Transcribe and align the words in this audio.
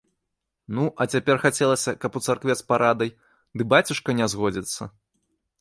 Ну, 0.77 0.85
а 1.03 1.05
цяпер 1.15 1.41
хацелася, 1.43 1.93
каб 2.05 2.17
у 2.21 2.21
царкве 2.29 2.57
з 2.63 2.67
парадай, 2.73 3.13
ды 3.59 3.71
бацюшка 3.75 4.19
не 4.23 4.31
згодзіцца? 4.35 4.91